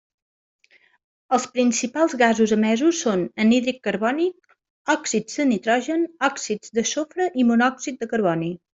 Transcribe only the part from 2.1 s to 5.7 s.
gasos emesos són anhídrid carbònic, òxids de